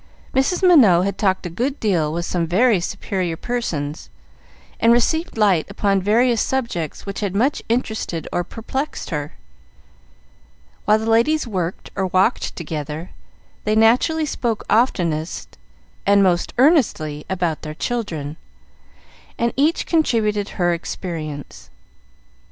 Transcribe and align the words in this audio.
Mrs. 0.33 0.67
Minot 0.67 1.05
had 1.05 1.15
talked 1.19 1.45
a 1.45 1.49
good 1.51 1.79
deal 1.79 2.11
with 2.11 2.25
some 2.25 2.47
very 2.47 2.79
superior 2.79 3.37
persons, 3.37 4.09
and 4.79 4.91
received 4.91 5.37
light 5.37 5.69
upon 5.69 6.01
various 6.01 6.41
subjects 6.41 7.05
which 7.05 7.19
had 7.19 7.35
much 7.35 7.61
interested 7.69 8.27
or 8.33 8.43
perplexed 8.43 9.11
her. 9.11 9.33
While 10.85 10.97
the 10.97 11.05
ladies 11.07 11.45
worked 11.45 11.91
or 11.95 12.07
walked 12.07 12.55
together, 12.55 13.11
they 13.63 13.75
naturally 13.75 14.25
spoke 14.25 14.63
oftenest 14.71 15.59
and 16.03 16.23
most 16.23 16.51
earnestly 16.57 17.23
about 17.29 17.61
their 17.61 17.75
children, 17.75 18.37
and 19.37 19.53
each 19.55 19.85
contributed 19.85 20.49
her 20.57 20.73
experience. 20.73 21.69
Mrs. 21.69 22.27